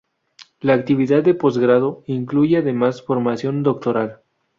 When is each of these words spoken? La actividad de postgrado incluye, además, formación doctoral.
La 0.61 0.73
actividad 0.73 1.21
de 1.21 1.35
postgrado 1.35 2.01
incluye, 2.07 2.57
además, 2.57 3.03
formación 3.03 3.61
doctoral. 3.61 4.21